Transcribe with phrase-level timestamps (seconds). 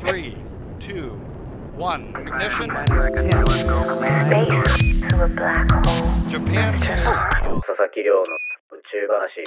[0.00, 0.34] Three,
[0.78, 1.12] two,
[1.76, 2.12] one.
[2.14, 2.68] Ignition.
[6.26, 6.74] Japan.
[6.74, 9.44] 佐々木亮の宇宙話。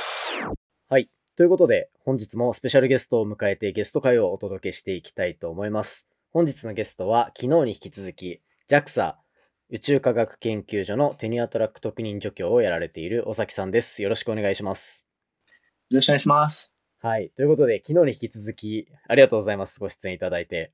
[0.90, 1.10] はい。
[1.36, 6.08] ということで、本日もスペシャルゲストを迎えてゲスト会をお届けしていきたいと思います。
[6.32, 9.16] 本日のゲストは、昨日に引き続き、JAXA
[9.72, 14.04] 宇宙科学研究所のテニアトラック特任助教をやられている尾崎さんです。
[14.04, 15.08] よろしくお願いします。
[15.90, 16.83] よろしくお願いします。
[17.06, 17.32] はい。
[17.36, 19.78] ということで、昨日に引き続き、ありがとうございます。
[19.78, 20.72] ご出演いただいて。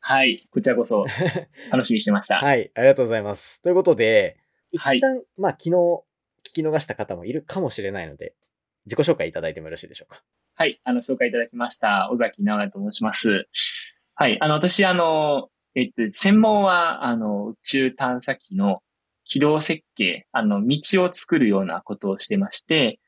[0.00, 0.48] はい。
[0.50, 1.06] こちらこそ
[1.70, 2.38] 楽しみにしてました。
[2.38, 2.72] はい。
[2.74, 3.62] ありがとうございます。
[3.62, 4.38] ということで、
[4.72, 6.02] 一はい旦、まあ、昨日聞
[6.42, 8.34] き逃した方もいるかもしれないので、
[8.86, 10.24] 自己紹介いただいてもよろしいでしょうか。
[10.56, 10.80] はい。
[10.82, 12.10] あの、紹介いただきました。
[12.10, 13.46] 尾崎直也と申します。
[14.16, 14.38] はい。
[14.40, 18.82] あの、私、あの、えっと、専門は、あの、宇宙探査機の
[19.22, 22.98] 軌道設計、あの、道を作るようなことをしてまして、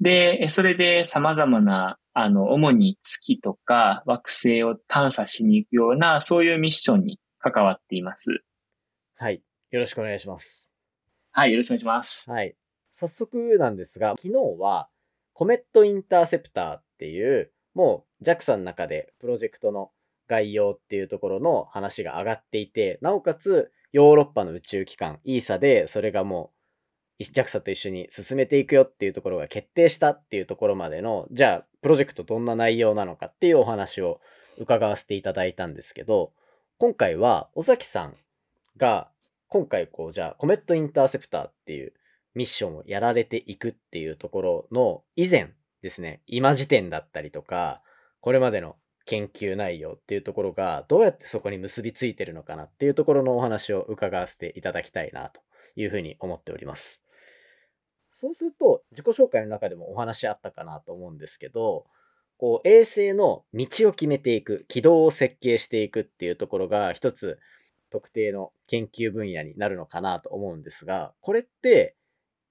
[0.00, 8.38] で、えそれで様々な、あの、主に月とか惑星を探査しに行くような、そういうミッションに関わっています。
[9.16, 9.42] はい。
[9.70, 10.70] よろしくお願いします。
[11.32, 11.52] はい。
[11.52, 12.30] よろしくお願いします。
[12.30, 12.54] はい。
[12.92, 14.88] 早速なんですが、昨日は
[15.32, 19.90] コメットインターセプターっていう、もう JAXA の中でプロジェクトの
[20.26, 26.57] 概要っていうところの話が上がっていて、なおかつヨーロッパの宇宙機関 ESA でそれがもう
[27.20, 34.20] JAXA と一緒に進めていくよっていうところが決定したっていうところまでの、じゃあプロジェクトどんな内容なのかっていうお話を
[34.58, 36.32] 伺わせていただいたんですけど、
[36.78, 38.16] 今回は尾崎さん
[38.76, 39.08] が
[39.48, 41.92] 今回こうじゃあコメットインターセプターっていう
[42.34, 47.82] ミッションをやられていくっていうところの以前ですね、今時点だったりとか、
[48.20, 55.40] これまでの研究内容っていうところがどうやってそこに結びついてるのかなっていうところのお話を伺わせていただきたいなと
[55.76, 57.02] いうふうに思っております。
[58.20, 61.86] そうすると自己紹介の中でもお話あったかなと思うんですけど、
[62.36, 67.38] こう衛星の道を決めていく、軌道を設計していくっていうところが一つ
[67.90, 71.94] 特定の研究分野になるのかなと思うんですが、これって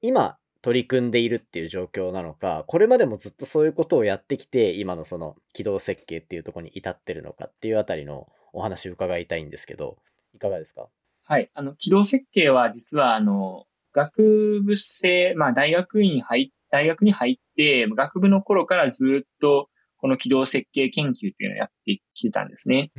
[0.02, 9.98] 今取り組んでいるっていう状況なのか、これまでもずっとそういうことをやってきて、今のその軌道設計っていうところに至ってるのかっていうあたりのお話を伺いたいんですけど、
[10.34, 10.88] いかがですか？
[11.24, 11.52] はい。
[11.54, 19.68] あの、軌道設計は実は、あの、学部生、まあ、大学院入っ、大学に入って、学部の頃からずっと、
[20.00, 22.92] この軌道設計研究っていうのをやってきてたんですね。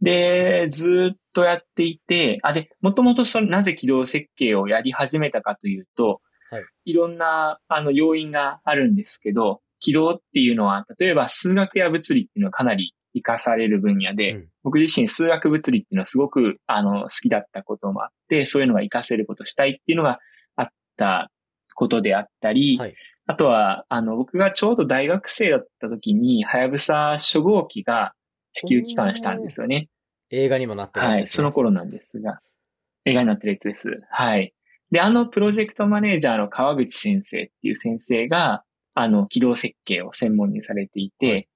[0.00, 6.14] で、ずっとやっていて、あ、で、もともとその、なぜ軌道設計をやり始めたかというと、
[6.50, 6.64] はい。
[6.84, 20.20] いろんな、あの、要因があるんですけど、軌道っていうのは、例えば数学や物理っていうのはかなり活かされる分野で、うん僕自身数学物理っていうのはすごく、あの、好きだったこともあって、そういうのが活かせることしたいっていうのが
[20.56, 21.30] あった
[21.74, 22.94] ことであったり、はい
[23.26, 28.12] あとは、あの、僕がちょうど大学生だった時に、はやぶさ初号機が
[28.52, 29.88] 地球帰還したんですよね。
[30.30, 31.36] 映画にもなってるやはい、つですね。
[31.36, 32.40] その頃なんですが、
[33.06, 33.96] 映画になってるやつです。
[34.10, 34.52] はい。
[34.90, 38.60] で、あのプロジェクトマネージャーの川口先生っていう先生が、
[38.92, 41.48] あの、軌道設計を専門にされていて、はい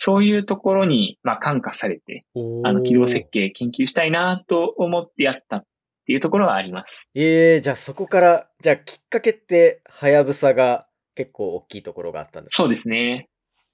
[0.00, 2.20] そういうところに、まあ、感化されて、
[2.64, 5.64] あの、軌道設計研究したいなと思ってやったっ
[6.06, 7.10] ていうところはあります。
[7.16, 10.86] ええじゃあそこから、じゃあきっかけって、はやぶさが
[11.16, 12.62] 結構大きいところがあったんですか？
[12.62, 13.28] そうですね。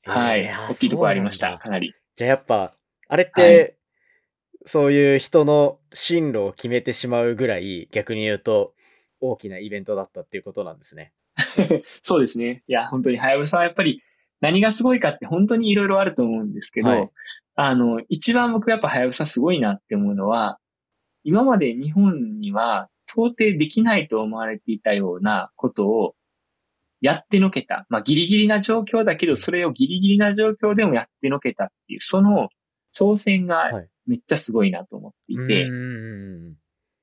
[0.05, 0.41] はい。
[0.45, 1.59] えー大きいところありました。
[1.59, 1.93] かなり。
[2.17, 2.75] じゃあやっぱ、
[3.07, 3.75] あれって、はい
[4.67, 8.73] そういう人の進路を決めてしまうぐらい、逆に言うと、
[9.21, 11.13] 大きなイベントだったっていうことなんですね。
[12.03, 12.63] そうですね。
[12.67, 14.01] いや、本当に、はやぶさはやっぱり
[14.45, 17.05] 何がすごいかって本当にいろいろあると思うんですけど、はい
[17.57, 20.59] あの、一番僕やっぱはやぶさすごいなって思うのは、
[21.23, 26.15] 今まで日本には到底できないと思われていたようなことを
[27.01, 27.87] やってのけた。
[27.89, 32.51] まあギリギリな状況だけど、それをギリギリな状況でもやってのけたっていう、その
[32.95, 36.55] 挑戦がはいめっちゃすごいなと思っていて、うーん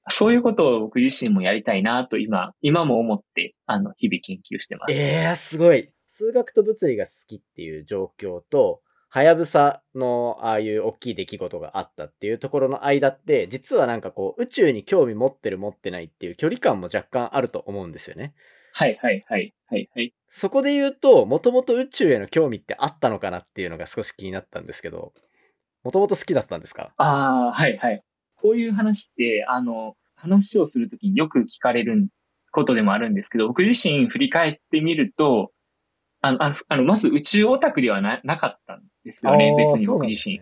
[0.09, 4.94] そういうことを僕自身もやりたいなと今、今も思って、あの、日々研究してます。
[4.94, 5.90] ええすごい。
[6.14, 18.34] 数学と物理が好きっていう状況と、はやぶさのああいう大きい出来事があったっていうところの間って、実はなんかこう、宇宙に興味持ってる持ってないっていう距離感も若干あると思うんですよね。
[18.74, 20.14] はいはいはいはいはい。
[20.28, 25.14] そこで言うと、もともと宇宙への興味ってあったのかなっていうのが少し気になったんですけど、
[25.84, 26.94] もともと好きだったんですか？
[26.97, 28.03] ああ、はいはい。
[28.35, 32.08] こういう話って、あの、話をするときによく聞かれる
[32.52, 35.52] ことでもあるんですけど、僕自身振り返ってみると、
[36.22, 40.40] あの、あのあのまず宇宙オタクではななかったんですよね、別に僕自身。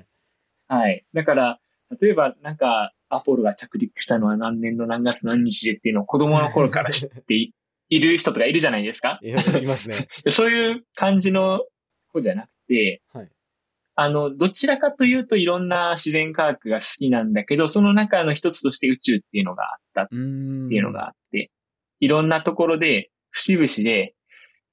[0.68, 1.06] はい。
[1.14, 1.60] だから、
[2.00, 7.54] 例えばなんか、アポロが着陸したのは何年の何月何日でっていうのを子供の頃から知ってい
[7.90, 9.20] いる人とかいるじゃないですか。
[9.24, 9.96] いますね。
[10.30, 11.66] そういう感じの
[12.14, 13.30] 子じゃなくて、はい
[14.02, 20.20] あの、どちらかというといろんな自然科学が好きなんだけど、その中の一つとして宇宙っていうのがあったってい
[20.80, 21.52] うのがあって、
[22.00, 24.16] いろんなところで、節々で、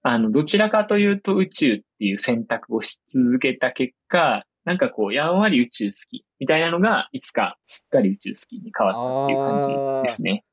[0.09, 9.67] あの、どちらかというと宇宙っていう選択をし続けた結果、なんかこう、やんわり宇宙好きみたいなのが、いつかしっかり宇宙好きに変わったっていう感じ
[10.05, 10.45] ですね。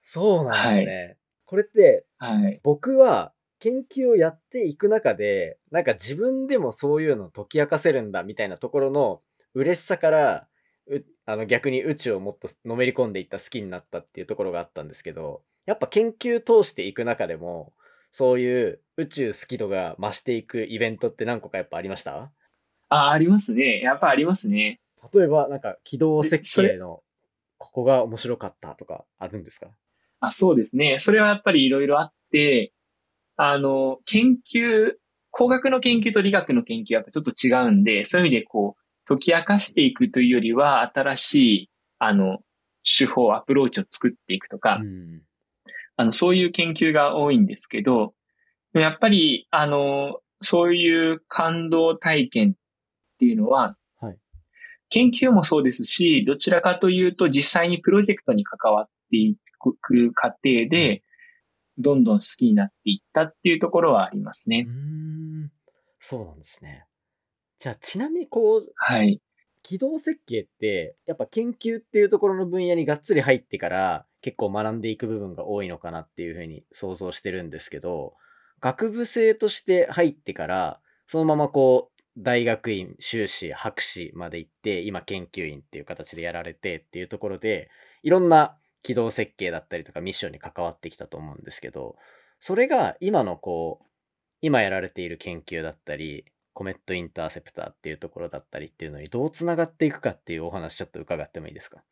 [0.00, 1.16] そうなんですね。
[1.46, 2.60] これって、はい。
[2.62, 9.20] 僕は研究をやっていく中で、なんか自分でもそういうのを解き明かせるんだみたいなところの
[9.54, 10.48] 嬉しさから、
[10.88, 17.72] うあの逆に宇宙をもっとのめり込んでいった好きになったっていうところがあったんですけど、やっぱ研究通していく中でも、
[18.18, 22.32] そういう宇宙好き度が増していくイベントって何個かやっぱありました？
[22.88, 23.80] あ、ありますね。
[23.80, 24.80] やっぱありますね。
[25.12, 27.02] 例えば、なんか軌道設計の
[27.58, 29.68] ここが面白かったとかあるんですか？
[30.20, 30.96] あ、そうですね。
[30.98, 32.72] それはやっぱりいろいろあって、
[33.36, 34.94] あの、研究、
[35.30, 41.34] 工学の研究と理学の研究はやっぱちょっと違うんで、そういう意味でこう、解き明かしていくというよりは、新し
[41.64, 42.38] い、あの、
[42.98, 45.25] 手法、アプローチを作っていくとか、うん。
[45.96, 48.14] あの、そういう研究が多いんですけど、
[48.74, 52.54] やっぱり、あの、そういう感動体験っ
[53.18, 54.18] ていうのは、はい
[54.88, 59.36] 研究もそうですし、どちらかというと実際にプロジェクトに関わってい
[59.80, 60.98] く過程で、
[61.78, 64.70] どんどん好きになっていったっていうところはありますねう。
[64.70, 64.74] ー
[65.46, 65.52] ん。
[65.98, 66.86] そうなんですね。
[67.58, 69.20] じゃあ、ちなみにこう、はい。
[69.62, 78.14] 軌道設計って、やっぱ研究っていうところの分野にがっつり入ってから、結構学んでいく部分が多いのかなっていうふうに想像してるんですけど、
[78.60, 87.70] 学部生として入ってから、そのままこう、大学院、修士、博士まで行って、今研究員っていう形でやられてっていうところで、
[88.02, 91.94] いろんな軌道設計だったりとかミッションに関わってきたと思うんですけど、
[92.40, 93.86] それが今のこう、
[94.40, 101.84] 今やられている研究だったり、コメットインターセプターっていうところだったりっていうのにどうつながっていくかっていうお話ちょっと伺ってもいいですか？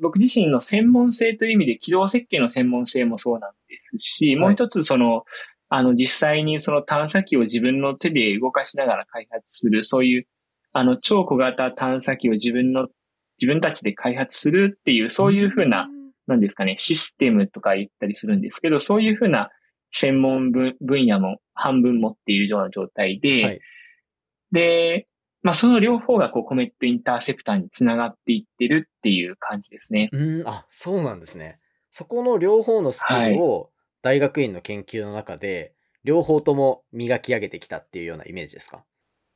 [0.00, 5.24] 僕自身の専門性という意味で、軌道設計の専門性もそうなんですし、もう一つその、
[5.68, 10.22] あの、実際にその探査機を自分の手で動かしながら開発する、そういう、
[10.72, 12.88] あの、超小型探査機を自分の、
[13.40, 15.88] 自分たちで開発するっていう、そういうふうな、
[16.26, 19.50] なんですかね、システムとか言ったりするんですけど、そういうふうな
[19.92, 23.60] 専門分分野も半分持っているような状態で、はい。
[24.52, 25.06] で、
[25.42, 30.08] まあその両方がこうコメットインターセプターにつながっていってるっていう感じですね。
[30.12, 31.60] うーん、あ、そうなんですね。
[31.90, 33.70] そこの両方のスキルを
[34.02, 38.84] 大学院の研究の中で、両方とも磨き上げてきたっていうようなイメージですか？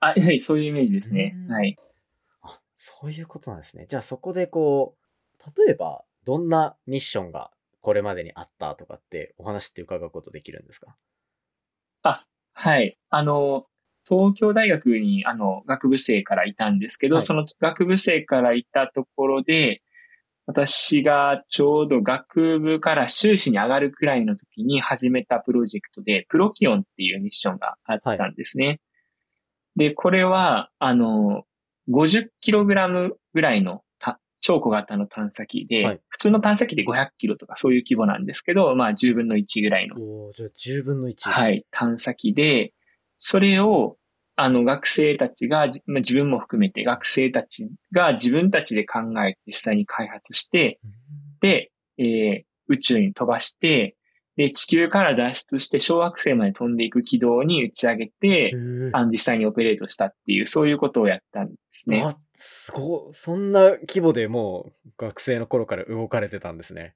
[0.00, 1.52] あ、はい、そういうイメージですねう。
[1.52, 1.78] んはい。
[2.42, 3.86] あ、そういうことなんですね。
[3.88, 10.96] じゃあそこでこう、例えばどんなミッションがこれまでにあったとかってお話って伺うことできるんですか？
[12.02, 12.98] あ、はい。
[13.10, 13.66] あの、
[14.06, 19.76] 東京大学に、あの、学部生からいたんですけど、はいその学部生からいたところで、
[20.46, 28.80] 私がちょうど学部から修士に上がるくらいの時に始めたプロジェクトで、プロキオンっていうミッションがあったんですね。
[29.76, 31.44] で、これは、あの、
[31.90, 41.30] 50キログラムぐらいのた超小型の探査機で、はい普通の探査機で500キロとかそういう規模なんですけど、まあ10分の1ぐらいのおーじゃあ10分の1。。
[41.30, 42.68] はいい、探査機で、
[43.26, 43.96] それを、
[44.36, 50.78] あの、学生たちが、じまあ自分も含めて学生たちが自分たちで考えて実際に開発して、
[51.40, 51.64] で、
[51.96, 53.94] えー宇宙に飛ばして、
[54.36, 58.54] で、地球から脱出して小惑星まで飛んでいく軌道に打ち上げて、
[58.94, 62.02] あの、実際にオペレートしたっていう、そういうことをやったんですね。
[62.02, 63.12] あ、すごい。
[63.12, 66.94] そんな規模でもう学生の頃から動かれてたんですね。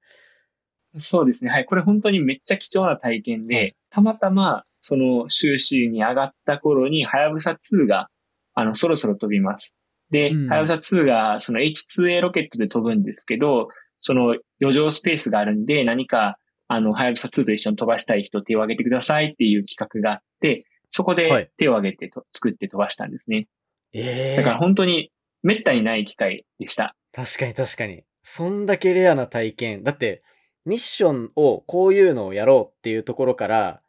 [0.98, 1.50] そうですね。
[1.50, 1.66] はい。
[1.66, 8.08] これ本当にめっちゃ貴重な体験で、はいたまたま、その収集に上がった頃に、はやぶさ2が、
[8.54, 9.74] あの、そろそろ飛びます。
[10.10, 13.68] でうん、はやぶさ2が、その H2A ロケットで飛ぶんですけど、
[14.00, 23.48] その余剰スペースがあるんで、何か、あの、はやぶさ2と一緒に飛ばしたい人手を挙げてくださいっていう企画があって、そこはいで手を挙げてと、作って飛ばしたんですね。
[23.92, 25.10] ええだから本当に、
[25.42, 26.94] 滅多にない機会でした。
[27.12, 28.04] 確かに確かに。
[28.22, 29.82] そんだけレアな体験。
[29.82, 30.22] だって、
[30.64, 33.80] ミッションをこういうのをやろうっていうところから、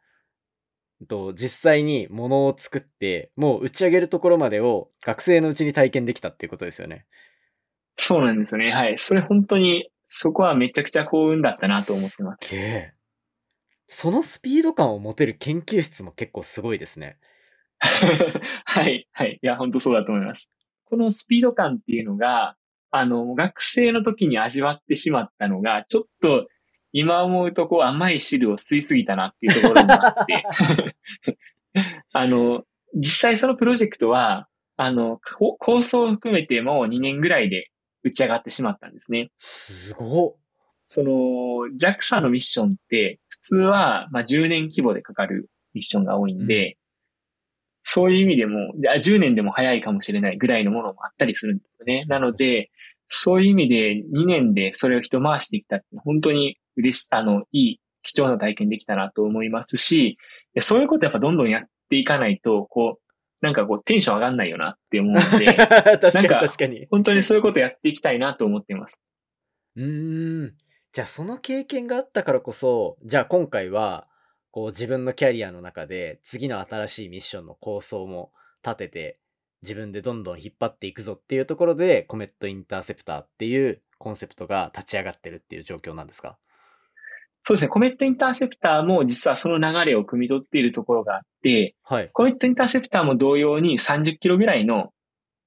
[1.08, 7.06] と実際にものを作って、もう打ち上げるところまでを学生のうちに体験できたっていうことですよね。
[7.96, 8.70] そうなんですよね。
[8.70, 8.98] はい。
[8.98, 12.48] それ本当に、そこはめちゃくちゃ幸運だったなと思ってます。
[12.48, 12.92] けえ。
[13.86, 17.18] そのスピード感を持てる研究室も結構すごいですね。
[17.80, 19.38] はい、はい。
[19.42, 20.50] いや、本当そうだと思います。
[20.84, 22.56] このスピード感っていうのが、
[22.90, 26.48] あの、学生の時に味わってしまったのが、ちょっと、
[26.92, 30.42] 今思うとこう甘い汁を吸いすぎたなっていうところもあって、
[32.12, 37.64] あの、実際そのプロジェクトは、あの、こ構想を含めても2年ぐらいで
[38.02, 39.30] 打ち上がってしまったんですね。
[39.38, 40.34] すごっ。
[40.86, 41.10] その、
[41.78, 46.78] JAXA のミッションって、普通は、まあ、10年規模でかかるミッションが多いんで、
[47.80, 48.58] そういう意味でも、
[48.92, 52.04] あ10年でも早いかもしれないぐらいのものもあったりするんですよね。
[52.08, 52.70] なので、
[53.08, 60.16] そういう意味で2年でそれを一回しできたって本当に嬉し、あの、いい、貴重な体験できたなと思いますし、
[60.60, 65.46] そういうことやっぱどんどんやっていかないと、こう、なんかこうテンション上がんないよなって思うので、
[65.98, 66.86] 確かになんか確かに。
[66.90, 69.00] 本当にそういうことやっていきたいなと思っています。
[69.76, 70.54] うーん。
[70.92, 74.08] じゃあその経験があったからこそ、じゃあ今回は、
[74.50, 78.32] こう自分のキャリアの中で次の新しいミッションの構想も
[78.64, 79.18] 立てて、
[79.62, 86.38] 自分でどんどん引っ張っていくぞっていうところで、コメットインターセプターっていうコンセプトが立ち上がってるっていう状況なんですか？
[87.42, 87.68] そうですね。
[87.68, 92.10] コメットインターセプターも実はその流れを汲み取っているところがあって、はい。
[92.12, 94.90] コメットインターセプターも同様に30キロぐらいの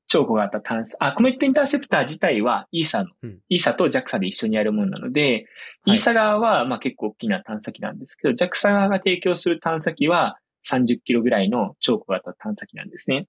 [0.07, 5.45] 超小型探査、あ、コメットインターセプター自体は ESA の、うん ESA と JAXA で一緒にやるものなので、
[5.85, 10.37] はい ESA 側はまあ結構大きな探査機なんですけど、JAXA 側が提供する探査機は
[10.69, 13.27] 30キロぐらいの超小型探査機なんですね。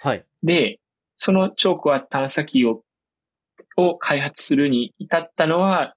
[0.00, 0.24] はい。
[0.42, 0.74] で、
[1.16, 2.82] その超小型探査機を、
[3.76, 5.94] を開発するに至ったのは、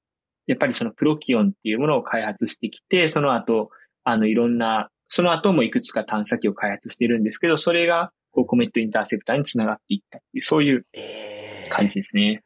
[0.47, 3.67] やっぱりそのプロキオンっていうものを開発してきて、その後、
[4.03, 12.43] あのいろんな、その後もいくつか探査機を開発してるんですけど、それがこうコメットインターセプターにつながっていったっていう、そういうえー、感じですね。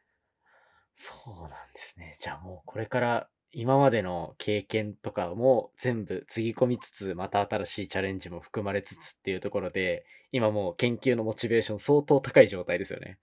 [0.94, 2.14] そうなんですね。
[2.20, 13.18] じゃあもうこれから今までの経験とかも全部つぎ込みつつ、また新しいチャレンジも含まれつつっていうところで、今もう研究のモチベーション相当高い状態ですよね。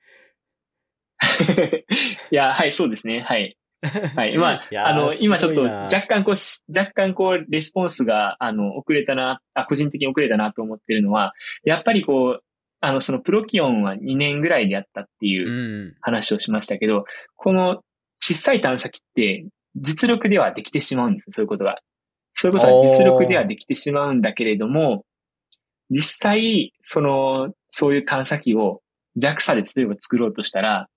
[2.32, 3.22] いや、はい、そうですね。
[3.22, 3.58] はい。
[3.82, 4.36] はい。
[4.40, 12.44] まあ、あの、今ちょっと若干こうし、若干こう、レスポンスが、あの、遅れたな、あ、個人的に遅れたなと思ってるのは、やっぱりこう、
[12.80, 17.02] あの、そのプロキオンは2年ぐらいでやったっていううん話をしましたけど、
[17.36, 17.84] この
[18.20, 21.78] 小さい探査機って実力ではできてしまうんですよ、そういうことが。
[22.34, 25.06] そういうことは実力ではできてしまうんだけれども、
[25.90, 28.82] 実際、その、そういう探査機を
[29.20, 30.97] JAXA で例えば作ろうとしたら、はい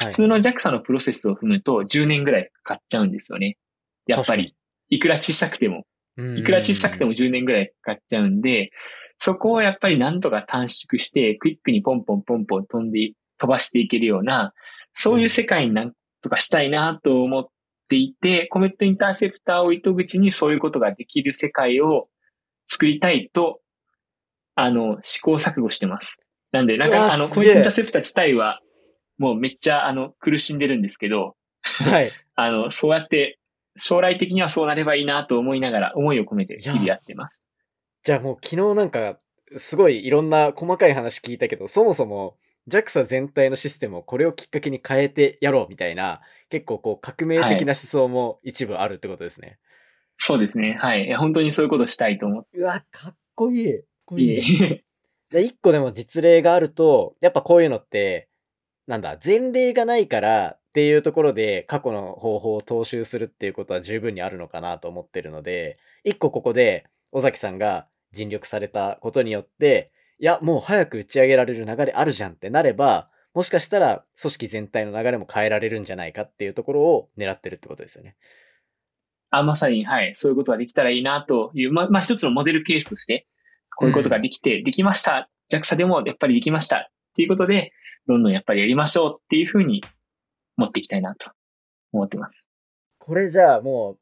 [0.00, 3.58] 普通の JAXA のプロセスを踏むと10年ぐらいかかっちゃうんですよね。
[4.06, 4.54] やっぱり。
[4.88, 5.84] いくら小さくても。
[6.36, 8.70] いくら小さくても10年ぐらいかかっちゃうんで、
[9.18, 14.52] そこをやっぱりなんとか短縮して、クイックにポンポンポンポン飛んで、飛ばしていけるような、
[14.92, 15.92] そういう世界になん
[16.22, 17.46] とかしたいなと思っ
[17.88, 22.04] ていて、コメットインターセプターを糸口にそういうことができる世界を
[22.66, 23.60] 作りたいと、
[24.54, 26.18] あの、試行錯誤してます。
[26.52, 28.60] なんで、なんか、あの、コメットインターセプター自体は、
[29.20, 32.10] もうめっちゃ、あの、苦しんでるんですけど、はい。
[32.36, 33.38] あの、そうやって、
[33.76, 37.42] 将来的にはそうなればいいなと思いながら、思いを込めて日々やってます。
[38.02, 39.18] じゃあもう昨日なんか、
[39.58, 49.58] すごいいろんな細かい話聞いたけど、そもそも JAXA 全体のシステムをこれをきっかけに変えてやろうみたいな、結構こう革命的な思想も一部あるってことですね。
[50.16, 50.78] そうですね。
[50.80, 51.14] はい。
[51.14, 53.66] 本当にそういうことしたいと思っうわ、かっこいい。
[53.66, 54.22] かっこて。
[54.22, 54.84] いえ
[55.30, 58.28] で一個でも実例があると、やっぱこういうのって、
[58.90, 78.16] なんだ、前例がないからっていうところで過去の方法を踏襲するっていうことは十分にあるのかなと思ってるので、一個ここで尾崎さんが尽力されたことによって、いや、もう早く打ち上げられる流れあるじゃんってなれば、もしかしたら組織全体の流れも変えられるんじゃないかっていうところを狙ってるってことですよね。
[79.30, 80.16] あ、まさに、はい。
[80.16, 83.28] そういうことができたらいいなという、ま、まあ、一つのモデルケースとして、
[83.76, 85.30] こういうことができて、できました。
[85.52, 86.90] JAXA でもやっぱりできました。
[87.12, 87.72] っていうことで、
[88.06, 89.82] どんどんやっぱりやりましょうっていうふうに
[90.56, 91.32] 持っていきたいなと
[91.92, 92.48] 思ってます。
[92.98, 93.98] これじゃあもう、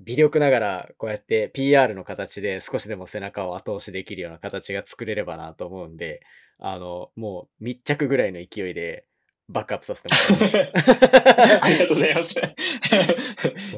[0.00, 6.20] 微力ながらこうやって PR の形で少しでも背中を後押しできるような形が作れればなと思うんで、
[6.58, 9.06] あの、もう密着ぐらいの勢いで
[9.48, 10.14] バックアップさせても
[10.50, 11.60] らいます。
[11.62, 12.40] ありがとうございます。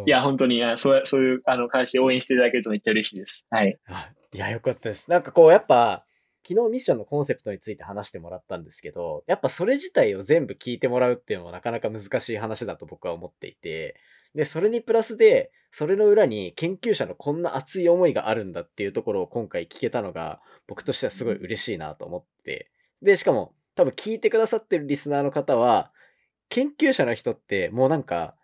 [0.06, 3.46] いや、本当に、あそうそういう、あの、形で応援していただけるとめっちゃ嬉しいです。
[3.50, 3.76] はい。
[3.86, 5.10] あいや、よかったです。
[5.10, 6.04] なんかこう、やっぱ、
[6.48, 13.96] 昨日ミッションのコンセプトについて話してもらったんですけど、やっぱそれ自体を全部聞いてもらうっていうのもなかなか難しい話だと僕は思っていて、
[14.32, 22.70] で、それにプラスで、それの裏に研究者のこんな熱い思いがあるんだっていうところを今回聞けたのが、僕としてはすごい嬉しいなと思って、
[23.02, 25.90] で、しかも多分聞いてくださってるリスナーの方は、
[26.48, 28.36] 研究者の人ってもうなんか、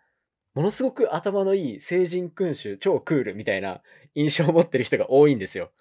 [0.55, 3.81] ものすごく頭のいい聖人君主、超クールみたいな
[4.13, 5.71] 印象を持ってる人が多いんですよ。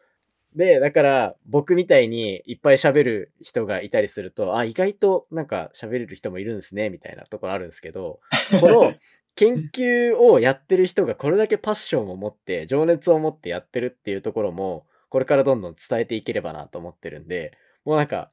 [0.54, 8.20] で、だから僕みたいにいっぱい喋る人がいたりすると、あ、意外となんか喋れる人もいるんですね、みたいなところあるんですけど、
[8.60, 8.94] この
[9.34, 17.52] 研究をやってる人がこれだけパッションを持って、情熱を持ってやってるっていうところも、これからどんどん伝えていければなと思ってるんで、
[17.84, 18.30] もうなんか、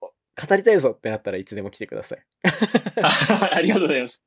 [0.00, 2.26] 語りたいぞってなったらいつでも来てください。
[2.42, 4.24] あ りがとうございます。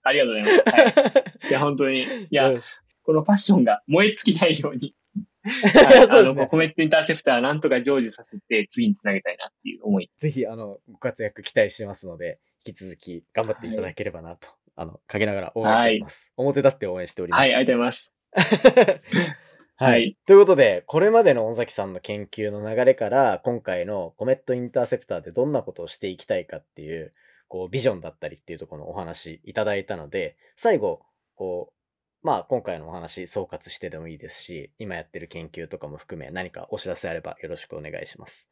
[6.10, 10.12] あの、コメットインターセプターなんとか成就させて次につなげたいなっていう思い。
[10.20, 16.32] ぜひ、あの、ご活躍期待してますので、引き続き頑張っていただければなと、はい、あの、陰ながら応援しております。
[16.36, 17.40] はい、表立って応援しております。
[17.40, 18.16] はい、ありがとうございます。
[19.80, 20.18] はい、はい。
[20.26, 27.14] ということで、これまでの尾崎さんの研究の流れから、今回のコメットインターセプターでどんなことをしていきたいかっていう、
[27.48, 31.02] こう、ビジョンだったりっていうところのお話いただいたので、最後、
[31.36, 31.77] こう、
[32.24, 38.48] まあ、今回のお話総括してでもいいですし、今やってる研究とかも含め何かお知らせあればよろしくお願いします。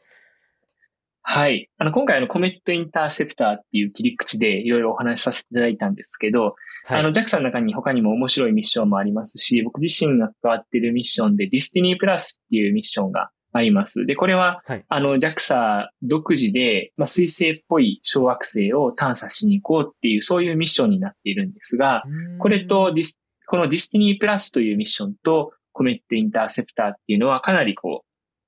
[1.28, 1.68] はい。
[1.80, 6.56] あの、今回あの、コメットインターセプターっていう切り口でいろいろお話しさせていただいたんですけど、
[6.86, 14.06] はい、あの、JAXA の中に他にも面白いミッションもありますし、僕自身が関わっているミッションで、ディスティニープラスっていうミッションがあります。
[14.06, 22.04] で、これは、はい、あの、JAXA 独自で、まあ、彗星っぽい小惑星を探査しに行こうっていう、そういうミッションになっているんですが、
[22.38, 23.18] これとディス、
[23.48, 28.06] このディスティニープラスというミッションと、コメットインターセプターっていうのはかなりこう、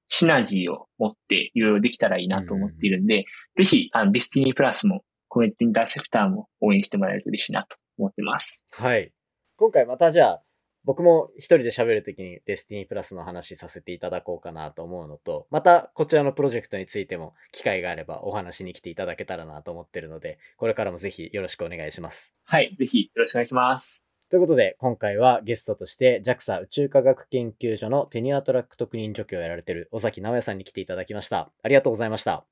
[0.07, 3.25] シナジーを持っていろいろできたらいいなと思っているんで、
[3.57, 8.65] ぜひ、あの、ディスティニープラスも、コメットインターセプターも応援してもらえると嬉しいなと思ってます。
[8.71, 9.11] はい。
[9.57, 10.43] 今回またじゃあ、
[10.87, 22.33] 僕も一人で喋るときにデスティニープラスの話させていただこうかなと思うのと、またこちらのプロジェクトについても機会があればお話に来ていただけたらなと思ってるので、これからもぜひよろしくお願いします。
[22.45, 22.73] はい。
[22.79, 24.06] ぜひよろしくお願いします。
[24.29, 31.49] ということで、今回はゲストとして JAXA 宇宙科学研究所のテニュアトラック特任助教をやられている尾崎直哉さんに来ていただきました。
[31.63, 32.45] ありがとうございました。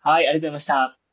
[0.00, 1.07] はい、ありがとうございました。